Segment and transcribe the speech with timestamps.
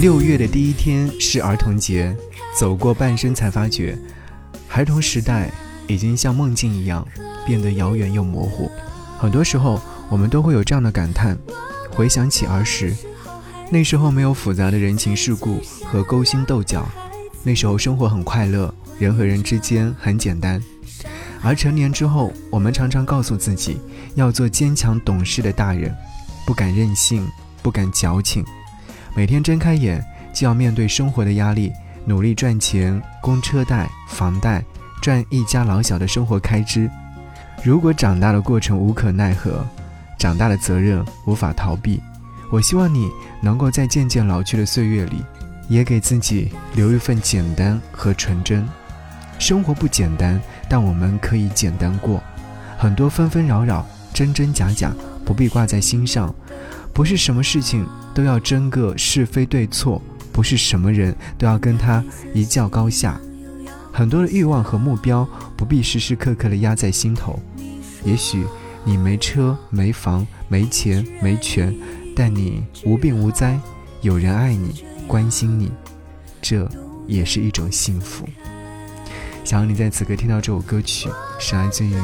[0.00, 2.16] 六月的第一天是儿童节，
[2.58, 3.98] 走过半生才发觉，
[4.66, 5.50] 孩童时代
[5.86, 7.06] 已经像梦境一样，
[7.44, 8.70] 变得遥远又模糊。
[9.18, 9.78] 很多时候，
[10.08, 11.36] 我们都会有这样的感叹：
[11.90, 12.96] 回想起儿时，
[13.68, 16.88] 那时候没有复杂的人情世故和勾心斗角，
[17.42, 20.62] 那时候生活很快乐，人和人之间很简单。
[21.42, 23.76] 而成年之后，我们常常告诉自己
[24.14, 25.94] 要做坚强懂事的大人，
[26.46, 27.28] 不敢任性，
[27.62, 28.42] 不敢矫情。
[29.14, 31.72] 每天睁开眼就要面对生活的压力，
[32.04, 34.64] 努力赚钱，供车贷、房贷，
[35.02, 36.90] 赚一家老小的生活开支。
[37.62, 39.66] 如果长大的过程无可奈何，
[40.18, 42.00] 长大的责任无法逃避，
[42.50, 43.10] 我希望你
[43.42, 45.22] 能够在渐渐老去的岁月里，
[45.68, 48.66] 也给自己留一份简单和纯真。
[49.38, 52.22] 生活不简单，但我们可以简单过。
[52.78, 54.92] 很多纷纷扰扰、真真假假，
[55.24, 56.34] 不必挂在心上。
[56.92, 60.00] 不是什么事情都要争个是非对错，
[60.32, 63.20] 不是什么人都要跟他一较高下。
[63.92, 67.40] 很多的欲望和目标，不必时时刻刻的压在心头。
[68.04, 68.44] 也许
[68.84, 71.74] 你没车、没房、没钱、没权，
[72.14, 73.58] 但你无病无灾，
[74.00, 75.70] 有人爱你、关心你，
[76.40, 76.68] 这
[77.06, 78.26] 也是一种幸福。
[79.44, 81.94] 想要你在此刻听到这首歌曲，是来自于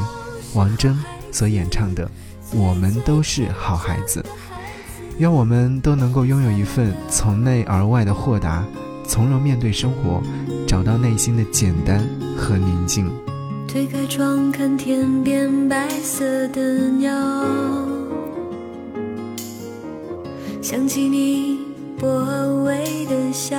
[0.53, 0.95] 王铮
[1.31, 2.05] 所演唱的
[2.57, 4.21] 《我们都是好孩子》。
[5.19, 8.63] 愿我们都能够拥有一份从内而外的豁达，
[9.03, 10.21] 从容面对生活，
[10.67, 13.11] 找到内心的简单和宁静。
[13.67, 17.11] 推开窗，看天边白色的鸟，
[20.61, 21.59] 想起你
[21.99, 22.07] 薄
[22.63, 23.57] 微的笑。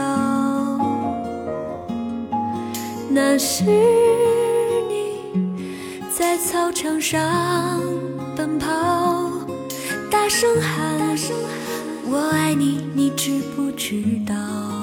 [3.11, 5.19] 那是你
[6.17, 7.83] 在操场上
[8.37, 9.28] 奔跑，
[10.29, 11.17] 大声喊
[12.05, 14.78] “我爱你”，你知不知道？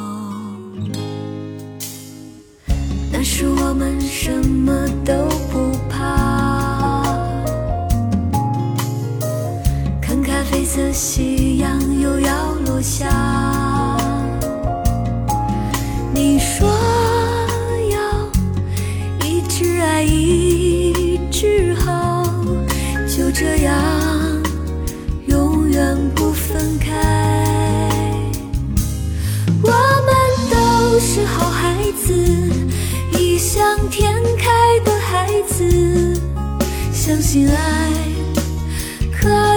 [31.95, 32.13] 子，
[33.17, 36.19] 异想天开的孩子，
[36.91, 37.91] 相信爱
[39.11, 39.54] 可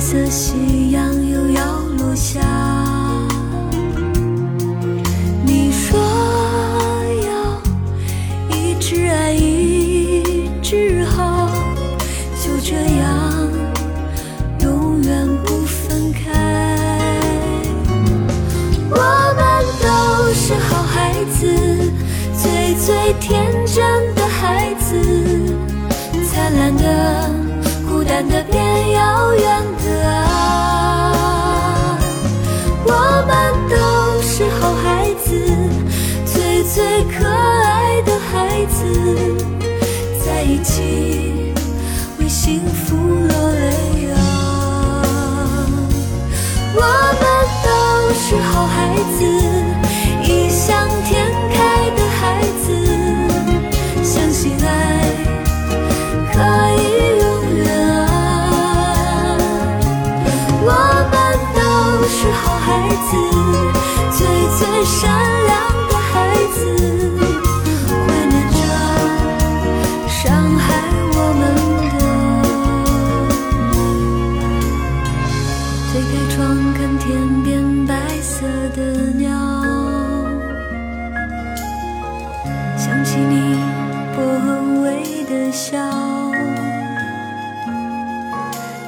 [0.00, 2.40] 色夕阳又要落下，
[5.44, 5.98] 你说
[7.26, 11.50] 要一直爱一直好，
[12.42, 13.50] 就这样
[14.60, 17.20] 永远不分开。
[18.90, 18.96] 我
[19.36, 19.42] 们
[19.82, 21.44] 都是好孩子，
[22.40, 23.47] 最最甜
[40.62, 41.52] 起
[42.18, 44.16] 为幸福落泪啊！
[46.74, 46.80] 我
[47.20, 47.22] 们
[47.64, 47.68] 都
[48.14, 48.76] 是好孩
[49.16, 49.18] 子，
[50.24, 51.56] 异想天开
[51.96, 52.20] 的孩
[52.64, 52.66] 子，
[54.02, 54.66] 相信爱
[56.32, 56.36] 可
[56.76, 56.78] 以
[57.20, 57.24] 永
[57.56, 57.60] 远
[58.04, 58.06] 啊！
[60.60, 60.66] 我
[61.10, 61.14] 们
[61.54, 61.58] 都
[62.08, 62.66] 是好孩
[63.10, 63.12] 子，
[82.78, 83.56] 想起你
[84.14, 85.76] 薄荷味的笑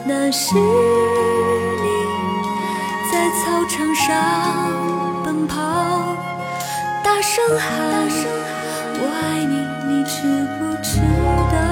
[0.04, 1.88] 那是你
[3.10, 5.56] 在操场上奔跑
[7.02, 7.69] 大声喊
[9.02, 9.54] 我爱你
[9.92, 11.00] 你知不知
[11.52, 11.69] 道？